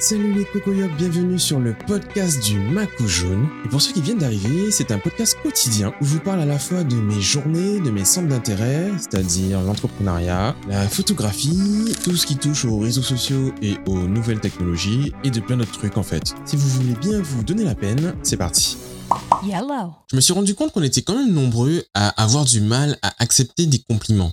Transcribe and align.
Salut 0.00 0.32
les 0.32 0.46
cocoyocs, 0.46 0.96
bienvenue 0.96 1.38
sur 1.38 1.60
le 1.60 1.76
podcast 1.86 2.42
du 2.42 2.58
Macou 2.58 3.06
Jaune. 3.06 3.46
Et 3.66 3.68
pour 3.68 3.82
ceux 3.82 3.92
qui 3.92 4.00
viennent 4.00 4.16
d'arriver, 4.16 4.70
c'est 4.70 4.92
un 4.92 4.98
podcast 4.98 5.36
quotidien 5.42 5.92
où 6.00 6.06
je 6.06 6.14
vous 6.14 6.20
parle 6.20 6.40
à 6.40 6.46
la 6.46 6.58
fois 6.58 6.84
de 6.84 6.96
mes 6.96 7.20
journées, 7.20 7.80
de 7.80 7.90
mes 7.90 8.06
centres 8.06 8.28
d'intérêt, 8.28 8.90
c'est-à-dire 8.96 9.60
l'entrepreneuriat, 9.60 10.56
la 10.68 10.88
photographie, 10.88 11.94
tout 12.02 12.16
ce 12.16 12.24
qui 12.24 12.36
touche 12.36 12.64
aux 12.64 12.78
réseaux 12.78 13.02
sociaux 13.02 13.52
et 13.60 13.74
aux 13.86 14.08
nouvelles 14.08 14.40
technologies, 14.40 15.12
et 15.22 15.30
de 15.30 15.38
plein 15.38 15.58
d'autres 15.58 15.78
trucs 15.78 15.98
en 15.98 16.02
fait. 16.02 16.34
Si 16.46 16.56
vous 16.56 16.68
voulez 16.68 16.94
bien 16.94 17.20
vous 17.20 17.44
donner 17.44 17.64
la 17.64 17.74
peine, 17.74 18.14
c'est 18.22 18.38
parti. 18.38 18.78
Yellow. 19.44 19.92
Je 20.10 20.16
me 20.16 20.22
suis 20.22 20.32
rendu 20.32 20.54
compte 20.54 20.72
qu'on 20.72 20.82
était 20.82 21.02
quand 21.02 21.14
même 21.14 21.34
nombreux 21.34 21.84
à 21.92 22.08
avoir 22.22 22.46
du 22.46 22.62
mal 22.62 22.96
à 23.02 23.12
accepter 23.18 23.66
des 23.66 23.82
compliments. 23.86 24.32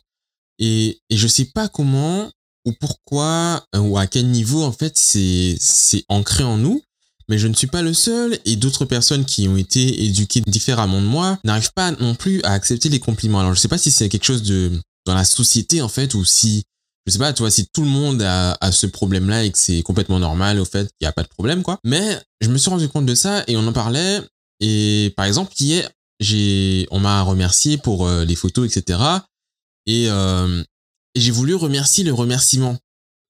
Et, 0.60 1.02
et 1.10 1.18
je 1.18 1.28
sais 1.28 1.52
pas 1.54 1.68
comment 1.68 2.32
ou 2.68 2.74
pourquoi 2.80 3.66
euh, 3.76 3.80
ou 3.80 3.98
à 3.98 4.08
quel 4.08 4.28
niveau 4.28 4.64
en 4.64 4.74
fait 4.74 4.98
c'est 4.98 5.56
c'est 5.60 6.04
ancré 6.10 6.44
en 6.44 6.58
nous 6.58 6.82
mais 7.30 7.38
je 7.38 7.48
ne 7.48 7.54
suis 7.54 7.68
pas 7.68 7.82
le 7.82 7.94
seul 7.94 8.40
et 8.46 8.56
d'autres 8.56 8.86
personnes 8.86 9.26
qui 9.26 9.48
ont 9.48 9.58
été 9.58 10.06
éduquées 10.06 10.42
différemment 10.48 11.02
de 11.02 11.08
moi 11.08 11.40
n'arrivent 11.44 11.74
pas 11.74 11.92
non 11.92 12.16
plus 12.16 12.42
à 12.44 12.52
accepter 12.54 12.90
les 12.90 13.00
compliments. 13.00 13.40
Alors 13.40 13.54
je 13.54 13.60
sais 13.60 13.68
pas 13.68 13.78
si 13.78 13.92
c'est 13.92 14.08
quelque 14.10 14.24
chose 14.24 14.44
de 14.44 14.72
dans 15.06 15.16
la 15.16 15.26
société 15.26 15.82
en 15.82 15.90
fait 15.90 16.14
ou 16.14 16.24
si 16.24 16.64
je 17.06 17.12
sais 17.12 17.20
pas 17.20 17.34
tu 17.34 17.42
vois 17.42 17.52
si 17.52 17.68
tout 17.68 17.82
le 17.82 17.90
monde 17.90 18.22
a, 18.22 18.58
ce 18.72 18.86
problème 18.86 19.30
là 19.30 19.44
et 19.44 19.52
que 19.52 19.58
c'est 19.58 19.82
complètement 19.82 20.20
normal 20.20 20.60
au 20.60 20.66
fait 20.66 20.88
qu'il 20.88 21.06
n'y 21.06 21.08
a 21.08 21.14
pas 21.14 21.24
de 21.24 21.30
problème 21.30 21.64
quoi. 21.64 21.80
Mais 21.84 22.20
je 22.42 22.50
me 22.50 22.58
suis 22.58 22.70
rendu 22.70 22.88
compte 22.88 23.06
de 23.06 23.16
ça 23.16 23.44
et 23.48 23.58
on 23.58 23.68
en 23.68 23.74
parlait 23.74 24.22
et 24.60 25.14
par 25.18 25.26
exemple 25.26 25.52
hier 25.60 25.90
j'ai 26.20 26.88
on 26.92 27.00
m'a 27.00 27.22
remercié 27.22 27.78
pour 27.78 28.08
euh, 28.08 28.26
les 28.26 28.36
photos 28.36 28.66
etc. 28.66 29.00
Et, 29.86 30.08
et 31.18 31.20
j'ai 31.20 31.32
voulu 31.32 31.56
remercier 31.56 32.04
le 32.04 32.14
remerciement. 32.14 32.78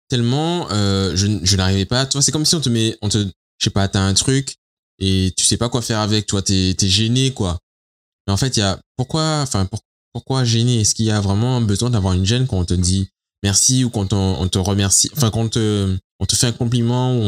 Tellement 0.09 0.69
euh, 0.71 1.15
je, 1.15 1.27
je 1.43 1.55
n'arrivais 1.55 1.85
pas 1.85 2.05
tu 2.05 2.13
vois 2.13 2.21
c'est 2.21 2.31
comme 2.31 2.45
si 2.45 2.55
on 2.55 2.61
te 2.61 2.69
met 2.69 2.97
on 3.01 3.09
te 3.09 3.17
je 3.17 3.63
sais 3.63 3.69
pas 3.69 3.87
t'as 3.87 4.01
un 4.01 4.13
truc 4.13 4.55
et 4.99 5.33
tu 5.37 5.45
sais 5.45 5.57
pas 5.57 5.69
quoi 5.69 5.81
faire 5.81 5.99
avec 5.99 6.27
toi 6.27 6.41
t'es 6.41 6.75
gêné 6.81 7.33
quoi. 7.33 7.57
Mais 8.25 8.33
en 8.33 8.37
fait 8.37 8.57
il 8.57 8.59
y 8.59 8.63
a 8.63 8.79
pourquoi 8.97 9.41
enfin 9.41 9.65
pour- 9.65 9.81
pourquoi 10.13 10.43
gêner 10.43 10.81
est-ce 10.81 10.95
qu'il 10.95 11.05
y 11.05 11.11
a 11.11 11.21
vraiment 11.21 11.61
besoin 11.61 11.89
d'avoir 11.89 12.13
une 12.13 12.25
gêne 12.25 12.47
quand 12.47 12.57
on 12.57 12.65
te 12.65 12.73
dit 12.73 13.09
merci 13.43 13.83
ou 13.83 13.89
quand 13.89 14.13
on, 14.13 14.47
te 14.47 14.57
remercie 14.57 15.09
enfin 15.15 15.29
quand 15.29 15.41
on 15.41 15.49
te, 15.49 15.95
on 16.19 16.25
te 16.25 16.35
fait 16.35 16.47
un 16.47 16.51
compliment 16.51 17.15
ou 17.17 17.21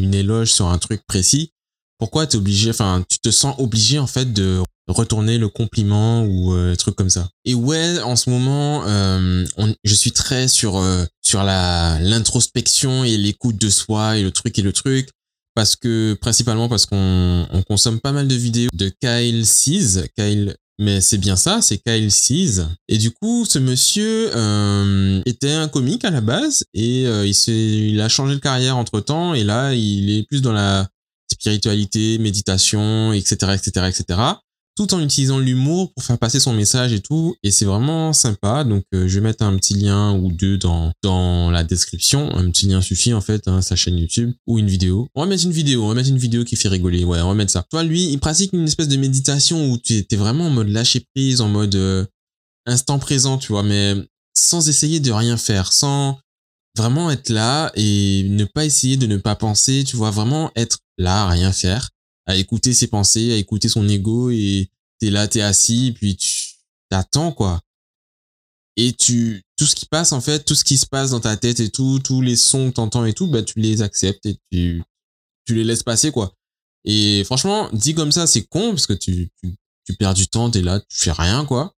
une 0.00 0.14
éloge 0.14 0.52
sur 0.52 0.66
un 0.68 0.78
truc 0.78 1.02
précis? 1.06 1.52
Pourquoi 1.98 2.26
t'es 2.26 2.36
obligé 2.36 2.70
enfin 2.70 3.04
tu 3.08 3.18
te 3.18 3.30
sens 3.30 3.54
obligé 3.58 3.98
en 3.98 4.06
fait 4.06 4.32
de 4.32 4.62
retourner 4.88 5.38
le 5.38 5.48
compliment 5.48 6.22
ou 6.24 6.54
euh, 6.54 6.74
truc 6.76 6.94
comme 6.94 7.10
ça. 7.10 7.28
Et 7.44 7.54
ouais, 7.54 8.00
en 8.00 8.14
ce 8.16 8.30
moment, 8.30 8.84
euh, 8.86 9.44
on- 9.56 9.74
je 9.84 9.94
suis 9.94 10.12
très 10.12 10.46
sur 10.48 10.76
euh, 10.76 11.04
sur 11.22 11.42
la 11.42 11.98
l'introspection 12.00 13.04
et 13.04 13.16
l'écoute 13.16 13.56
de 13.58 13.68
soi 13.70 14.16
et 14.18 14.22
le 14.22 14.30
truc 14.30 14.58
et 14.58 14.62
le 14.62 14.72
truc 14.72 15.08
parce 15.54 15.74
que 15.74 16.14
principalement 16.20 16.68
parce 16.68 16.86
qu'on 16.86 17.46
on 17.50 17.62
consomme 17.62 17.98
pas 18.00 18.12
mal 18.12 18.28
de 18.28 18.34
vidéos 18.34 18.68
de 18.74 18.90
Kyle 19.00 19.44
Cease, 19.46 20.04
Kyle 20.16 20.54
mais 20.78 21.00
c'est 21.00 21.16
bien 21.16 21.36
ça, 21.36 21.62
c'est 21.62 21.78
Kyle 21.78 22.12
Cease. 22.12 22.68
Et 22.88 22.98
du 22.98 23.10
coup, 23.10 23.46
ce 23.48 23.58
monsieur 23.58 24.30
euh, 24.36 25.22
était 25.24 25.52
un 25.52 25.68
comique 25.68 26.04
à 26.04 26.10
la 26.10 26.20
base 26.20 26.64
et 26.74 27.06
euh, 27.06 27.26
il 27.26 27.92
il 27.94 28.00
a 28.02 28.08
changé 28.10 28.34
de 28.34 28.40
carrière 28.40 28.76
entre 28.76 29.00
temps 29.00 29.32
et 29.34 29.42
là 29.42 29.72
il 29.72 30.10
est 30.10 30.24
plus 30.24 30.42
dans 30.42 30.52
la 30.52 30.86
spiritualité, 31.32 32.18
méditation, 32.18 33.12
etc., 33.12 33.54
etc., 33.54 33.86
etc 33.88 34.20
tout 34.76 34.92
en 34.92 35.00
utilisant 35.00 35.38
l'humour 35.38 35.92
pour 35.94 36.04
faire 36.04 36.18
passer 36.18 36.38
son 36.38 36.52
message 36.52 36.92
et 36.92 37.00
tout. 37.00 37.34
Et 37.42 37.50
c'est 37.50 37.64
vraiment 37.64 38.12
sympa. 38.12 38.62
Donc, 38.62 38.84
euh, 38.94 39.08
je 39.08 39.14
vais 39.18 39.22
mettre 39.22 39.42
un 39.42 39.56
petit 39.56 39.74
lien 39.74 40.12
ou 40.12 40.30
deux 40.30 40.58
dans, 40.58 40.92
dans 41.02 41.50
la 41.50 41.64
description. 41.64 42.30
Un 42.36 42.50
petit 42.50 42.66
lien 42.66 42.82
suffit, 42.82 43.14
en 43.14 43.22
fait, 43.22 43.48
hein, 43.48 43.62
sa 43.62 43.74
chaîne 43.74 43.98
YouTube 43.98 44.32
ou 44.46 44.58
une 44.58 44.68
vidéo. 44.68 45.08
On 45.14 45.22
va 45.22 45.26
mettre 45.26 45.44
une 45.44 45.52
vidéo. 45.52 45.84
On 45.84 45.88
va 45.88 45.94
mettre 45.94 46.10
une 46.10 46.18
vidéo 46.18 46.44
qui 46.44 46.56
fait 46.56 46.68
rigoler. 46.68 47.04
Ouais, 47.04 47.20
on 47.20 47.28
va 47.28 47.34
mettre 47.34 47.52
ça. 47.52 47.64
Toi, 47.70 47.82
lui, 47.82 48.10
il 48.10 48.18
pratique 48.18 48.52
une 48.52 48.64
espèce 48.64 48.88
de 48.88 48.96
méditation 48.96 49.70
où 49.70 49.78
tu 49.78 50.04
es 50.08 50.16
vraiment 50.16 50.46
en 50.46 50.50
mode 50.50 50.68
lâcher 50.68 51.04
prise, 51.14 51.40
en 51.40 51.48
mode 51.48 51.74
euh, 51.74 52.04
instant 52.66 52.98
présent, 52.98 53.38
tu 53.38 53.52
vois, 53.52 53.62
mais 53.62 53.94
sans 54.34 54.68
essayer 54.68 55.00
de 55.00 55.10
rien 55.10 55.38
faire, 55.38 55.72
sans 55.72 56.18
vraiment 56.76 57.10
être 57.10 57.30
là 57.30 57.72
et 57.74 58.26
ne 58.28 58.44
pas 58.44 58.66
essayer 58.66 58.98
de 58.98 59.06
ne 59.06 59.16
pas 59.16 59.34
penser, 59.34 59.84
tu 59.84 59.96
vois, 59.96 60.10
vraiment 60.10 60.50
être 60.54 60.78
là, 60.98 61.26
rien 61.26 61.52
faire 61.52 61.88
à 62.26 62.36
écouter 62.36 62.74
ses 62.74 62.88
pensées, 62.88 63.32
à 63.32 63.36
écouter 63.36 63.68
son 63.68 63.88
ego 63.88 64.30
et 64.30 64.70
t'es 64.98 65.10
là, 65.10 65.28
t'es 65.28 65.40
assis, 65.40 65.92
puis 65.92 66.16
tu 66.16 66.54
t'attends 66.88 67.32
quoi. 67.32 67.60
Et 68.76 68.92
tu, 68.92 69.42
tout 69.56 69.64
ce 69.64 69.74
qui 69.74 69.86
passe 69.86 70.12
en 70.12 70.20
fait, 70.20 70.44
tout 70.44 70.54
ce 70.54 70.64
qui 70.64 70.76
se 70.76 70.86
passe 70.86 71.10
dans 71.10 71.20
ta 71.20 71.36
tête 71.36 71.60
et 71.60 71.70
tout, 71.70 71.98
tous 72.00 72.20
les 72.20 72.36
sons 72.36 72.68
que 72.68 72.74
t'entends 72.74 73.04
et 73.04 73.14
tout, 73.14 73.26
bah 73.28 73.42
tu 73.42 73.58
les 73.58 73.80
acceptes 73.80 74.26
et 74.26 74.36
tu, 74.52 74.82
tu 75.46 75.54
les 75.54 75.64
laisses 75.64 75.82
passer 75.82 76.10
quoi. 76.10 76.34
Et 76.84 77.24
franchement, 77.24 77.70
dit 77.72 77.94
comme 77.94 78.12
ça, 78.12 78.26
c'est 78.26 78.44
con 78.44 78.70
parce 78.70 78.86
que 78.86 78.92
tu, 78.92 79.30
tu, 79.42 79.54
tu 79.84 79.94
perds 79.94 80.14
du 80.14 80.28
temps, 80.28 80.50
t'es 80.50 80.62
là, 80.62 80.80
tu 80.80 80.98
fais 80.98 81.12
rien 81.12 81.46
quoi. 81.46 81.74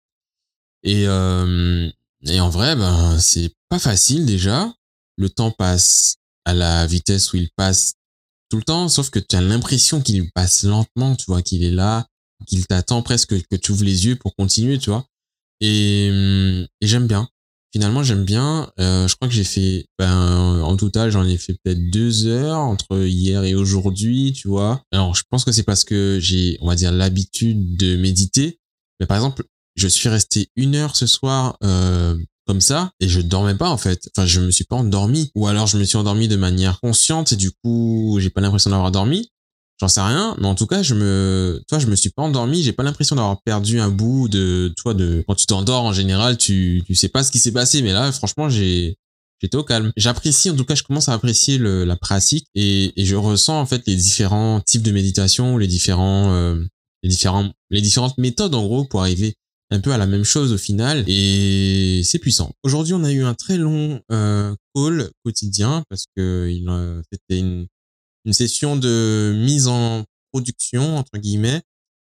Et, 0.82 1.06
euh, 1.06 1.90
et 2.22 2.40
en 2.40 2.48
vrai, 2.48 2.76
ben 2.76 3.18
c'est 3.18 3.52
pas 3.68 3.78
facile 3.78 4.24
déjà. 4.24 4.72
Le 5.18 5.28
temps 5.28 5.50
passe 5.50 6.16
à 6.44 6.54
la 6.54 6.86
vitesse 6.86 7.32
où 7.32 7.36
il 7.36 7.50
passe 7.56 7.94
tout 8.48 8.56
le 8.56 8.62
temps, 8.62 8.88
sauf 8.88 9.10
que 9.10 9.18
tu 9.18 9.36
as 9.36 9.40
l'impression 9.40 10.00
qu'il 10.00 10.30
passe 10.32 10.64
lentement, 10.64 11.16
tu 11.16 11.24
vois, 11.26 11.42
qu'il 11.42 11.64
est 11.64 11.70
là, 11.70 12.06
qu'il 12.46 12.66
t'attend 12.66 13.02
presque 13.02 13.40
que 13.48 13.56
tu 13.56 13.72
ouvres 13.72 13.84
les 13.84 14.06
yeux 14.06 14.16
pour 14.16 14.34
continuer, 14.36 14.78
tu 14.78 14.90
vois. 14.90 15.06
Et, 15.60 16.08
hum, 16.10 16.66
et 16.80 16.86
j'aime 16.86 17.06
bien. 17.06 17.28
Finalement, 17.72 18.02
j'aime 18.02 18.24
bien. 18.24 18.72
Euh, 18.78 19.06
je 19.06 19.16
crois 19.16 19.28
que 19.28 19.34
j'ai 19.34 19.44
fait, 19.44 19.86
ben, 19.98 20.62
en 20.62 20.76
total, 20.76 21.10
j'en 21.10 21.26
ai 21.26 21.36
fait 21.36 21.54
peut-être 21.62 21.90
deux 21.90 22.26
heures 22.26 22.58
entre 22.58 23.04
hier 23.04 23.44
et 23.44 23.54
aujourd'hui, 23.54 24.32
tu 24.32 24.48
vois. 24.48 24.82
Alors, 24.92 25.14
je 25.14 25.24
pense 25.28 25.44
que 25.44 25.52
c'est 25.52 25.62
parce 25.62 25.84
que 25.84 26.18
j'ai, 26.20 26.56
on 26.60 26.68
va 26.68 26.74
dire, 26.74 26.92
l'habitude 26.92 27.76
de 27.76 27.96
méditer. 27.96 28.60
Mais 28.98 29.06
par 29.06 29.16
exemple, 29.18 29.44
je 29.74 29.88
suis 29.88 30.08
resté 30.08 30.48
une 30.56 30.74
heure 30.74 30.96
ce 30.96 31.06
soir 31.06 31.58
euh, 31.62 32.16
comme 32.46 32.60
ça 32.60 32.92
et 33.00 33.08
je 33.08 33.20
dormais 33.20 33.54
pas 33.54 33.70
en 33.70 33.76
fait. 33.76 34.08
Enfin, 34.16 34.26
je 34.26 34.40
me 34.40 34.50
suis 34.50 34.64
pas 34.64 34.76
endormi 34.76 35.30
ou 35.34 35.46
alors 35.46 35.66
je 35.66 35.78
me 35.78 35.84
suis 35.84 35.96
endormi 35.96 36.28
de 36.28 36.36
manière 36.36 36.80
consciente 36.80 37.32
et 37.32 37.36
du 37.36 37.50
coup, 37.50 38.18
j'ai 38.20 38.30
pas 38.30 38.40
l'impression 38.40 38.70
d'avoir 38.70 38.90
dormi. 38.90 39.30
J'en 39.78 39.88
sais 39.88 40.00
rien, 40.00 40.34
mais 40.38 40.46
en 40.46 40.54
tout 40.54 40.66
cas, 40.66 40.82
je 40.82 40.94
me, 40.94 41.62
toi, 41.68 41.78
je 41.78 41.86
me 41.86 41.96
suis 41.96 42.08
pas 42.08 42.22
endormi. 42.22 42.62
J'ai 42.62 42.72
pas 42.72 42.82
l'impression 42.82 43.14
d'avoir 43.14 43.42
perdu 43.42 43.78
un 43.78 43.90
bout 43.90 44.26
de, 44.28 44.72
toi, 44.78 44.94
de 44.94 45.22
quand 45.28 45.34
tu 45.34 45.44
t'endors 45.44 45.84
en 45.84 45.92
général, 45.92 46.38
tu, 46.38 46.82
tu 46.86 46.94
sais 46.94 47.10
pas 47.10 47.22
ce 47.22 47.30
qui 47.30 47.38
s'est 47.38 47.52
passé, 47.52 47.82
mais 47.82 47.92
là, 47.92 48.10
franchement, 48.10 48.48
j'ai, 48.48 48.96
j'étais 49.42 49.56
au 49.56 49.64
calme. 49.64 49.92
J'apprécie, 49.98 50.48
en 50.48 50.56
tout 50.56 50.64
cas, 50.64 50.74
je 50.74 50.82
commence 50.82 51.10
à 51.10 51.12
apprécier 51.12 51.58
le, 51.58 51.84
la 51.84 51.96
pratique 51.96 52.46
et, 52.54 52.98
et 52.98 53.04
je 53.04 53.16
ressens 53.16 53.60
en 53.60 53.66
fait 53.66 53.82
les 53.86 53.96
différents 53.96 54.62
types 54.62 54.82
de 54.82 54.92
méditation, 54.92 55.58
les 55.58 55.66
différents, 55.66 56.32
euh, 56.32 56.64
les 57.02 57.10
différents, 57.10 57.52
les 57.68 57.82
différentes 57.82 58.16
méthodes 58.16 58.54
en 58.54 58.64
gros 58.64 58.86
pour 58.86 59.02
arriver 59.02 59.36
un 59.70 59.80
peu 59.80 59.92
à 59.92 59.98
la 59.98 60.06
même 60.06 60.24
chose 60.24 60.52
au 60.52 60.58
final 60.58 61.04
et 61.08 62.02
c'est 62.04 62.18
puissant. 62.18 62.52
Aujourd'hui, 62.62 62.94
on 62.94 63.04
a 63.04 63.12
eu 63.12 63.24
un 63.24 63.34
très 63.34 63.58
long 63.58 64.00
euh, 64.12 64.54
call 64.74 65.10
quotidien 65.24 65.82
parce 65.88 66.06
que 66.16 66.48
euh, 66.68 67.02
c'était 67.10 67.40
une, 67.40 67.66
une 68.24 68.32
session 68.32 68.76
de 68.76 69.34
mise 69.36 69.66
en 69.66 70.04
production 70.32 70.96
entre 70.96 71.18
guillemets. 71.18 71.62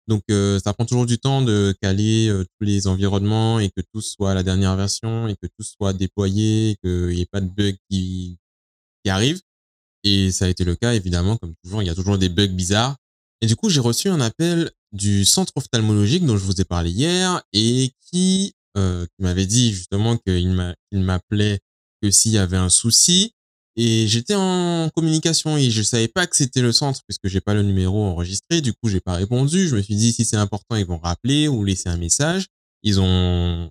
Donc 0.07 0.23
euh, 0.31 0.59
ça 0.61 0.73
prend 0.73 0.87
toujours 0.87 1.05
du 1.05 1.19
temps 1.19 1.43
de 1.43 1.75
caler 1.83 2.29
euh, 2.29 2.45
tous 2.45 2.65
les 2.65 2.87
environnements 2.87 3.59
et 3.59 3.69
que 3.69 3.83
tout 3.93 4.01
soit 4.01 4.35
la 4.35 4.43
dernière 4.43 4.75
version 4.75 5.29
et 5.29 5.35
que 5.35 5.47
tout 5.47 5.65
soit 5.65 5.93
déployé, 5.93 6.77
qu'il 6.83 7.09
n'y 7.09 7.21
ait 7.21 7.27
pas 7.27 7.41
de 7.41 7.49
bugs 7.49 7.77
qui, 7.91 8.39
qui 9.05 9.11
arrivent. 9.11 9.41
Et 10.05 10.31
ça 10.31 10.47
a 10.47 10.49
été 10.49 10.65
le 10.65 10.77
cas 10.77 10.95
évidemment, 10.95 11.37
comme 11.37 11.55
toujours, 11.63 11.83
il 11.83 11.87
y 11.87 11.91
a 11.91 11.95
toujours 11.95 12.17
des 12.19 12.29
bugs 12.29 12.47
bizarres. 12.47 12.97
Et 13.41 13.47
du 13.47 13.57
coup, 13.57 13.69
j'ai 13.69 13.81
reçu 13.81 14.09
un 14.09 14.21
appel 14.21 14.71
du 14.93 15.25
centre 15.25 15.53
ophtalmologique 15.57 16.25
dont 16.25 16.37
je 16.37 16.45
vous 16.45 16.61
ai 16.61 16.65
parlé 16.65 16.91
hier 16.91 17.43
et 17.53 17.93
qui, 18.11 18.55
euh, 18.77 19.07
m'avait 19.19 19.47
dit 19.47 19.73
justement 19.73 20.17
qu'il 20.17 20.51
m'a- 20.51 20.75
il 20.93 21.01
m'appelait 21.01 21.61
que 22.03 22.11
s'il 22.11 22.33
y 22.33 22.39
avait 22.39 22.57
un 22.57 22.69
souci. 22.69 23.33
Et 23.77 24.09
j'étais 24.09 24.35
en 24.35 24.91
communication 24.95 25.57
et 25.57 25.71
je 25.71 25.83
savais 25.83 26.09
pas 26.09 26.27
que 26.27 26.35
c'était 26.37 26.63
le 26.63 26.73
centre 26.73 27.01
puisque 27.07 27.29
j'ai 27.29 27.41
pas 27.41 27.55
le 27.55 27.63
numéro 27.63 28.03
enregistré. 28.03 28.61
Du 28.61 28.73
coup, 28.73 28.89
j'ai 28.89 29.01
pas 29.01 29.15
répondu. 29.15 29.69
Je 29.69 29.77
me 29.77 29.83
suis 29.83 29.95
dit 29.95 30.13
si 30.13 30.25
c'est 30.25 30.37
important, 30.37 30.75
ils 30.77 30.85
vont 30.87 30.99
rappeler 30.99 31.47
ou 31.47 31.65
laisser 31.65 31.89
un 31.89 31.97
message. 31.97 32.47
Ils 32.83 32.99
ont 33.01 33.71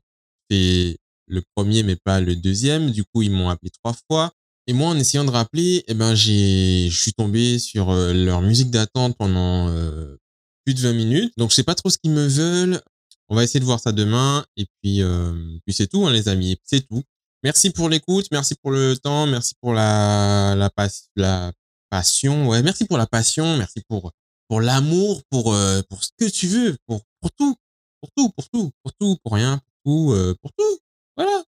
fait 0.50 0.98
le 1.28 1.42
premier 1.56 1.84
mais 1.84 1.98
pas 1.98 2.22
le 2.22 2.36
deuxième. 2.38 2.92
Du 2.92 3.04
coup, 3.04 3.22
ils 3.22 3.32
m'ont 3.32 3.50
appelé 3.50 3.70
trois 3.84 3.96
fois. 4.10 4.32
Et 4.68 4.74
moi, 4.74 4.90
en 4.90 4.98
essayant 5.00 5.24
de 5.24 5.32
rappeler, 5.32 5.84
eh 5.88 5.94
ben, 5.94 6.14
j'ai, 6.14 6.90
je 6.90 7.00
suis 7.02 7.14
tombé 7.14 7.58
sur 7.60 7.90
euh, 7.90 8.14
leur 8.14 8.42
musique 8.42 8.70
d'attente 8.70 9.16
pendant 9.18 9.70
euh, 9.70 10.18
plus 10.66 10.74
de 10.74 10.82
20 10.82 10.94
minutes. 10.94 11.34
Donc, 11.38 11.52
je 11.52 11.56
sais 11.56 11.64
pas 11.64 11.76
trop 11.76 11.90
ce 11.90 11.98
qu'ils 11.98 12.12
me 12.12 12.28
veulent. 12.28 12.82
On 13.30 13.36
va 13.36 13.44
essayer 13.44 13.60
de 13.60 13.66
voir 13.66 13.80
ça 13.80 13.92
demain. 13.94 14.46
Et 14.58 14.66
puis, 14.82 15.02
euh, 15.02 15.34
puis 15.66 15.74
c'est 15.74 15.88
tout, 15.88 16.06
hein, 16.06 16.12
les 16.12 16.28
amis. 16.28 16.58
C'est 16.64 16.86
tout. 16.88 17.02
Merci 17.44 17.70
pour 17.70 17.88
l'écoute, 17.88 18.28
merci 18.32 18.56
pour 18.56 18.72
le 18.72 18.98
temps, 18.98 19.28
merci 19.28 19.54
pour 19.62 19.74
la, 19.74 20.56
la, 20.58 20.70
pas- 20.70 20.90
la 21.16 21.52
passion. 21.90 22.48
Ouais, 22.50 22.62
merci 22.64 22.86
pour 22.86 22.98
la 22.98 23.06
passion, 23.08 23.58
merci 23.58 23.82
pour, 23.88 24.12
pour 24.50 24.60
l'amour, 24.60 25.22
pour, 25.30 25.54
euh, 25.54 25.82
pour 25.88 26.04
ce 26.04 26.10
que 26.18 26.26
tu 26.30 26.48
veux, 26.48 26.76
pour, 26.88 27.02
pour 27.22 27.32
tout, 27.32 27.56
pour 28.02 28.10
tout, 28.18 28.30
pour 28.36 28.50
tout, 28.50 28.72
pour 28.84 28.94
tout, 29.00 29.18
pour 29.24 29.34
rien, 29.34 29.62
pour 29.84 29.94
tout, 30.08 30.14
euh, 30.14 30.36
pour 30.42 30.52
tout. 30.58 30.80
Voilà. 31.16 31.44